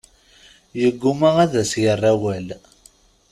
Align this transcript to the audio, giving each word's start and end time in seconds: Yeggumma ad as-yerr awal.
Yeggumma 0.79 1.29
ad 1.43 1.53
as-yerr 1.61 2.03
awal. 2.11 2.47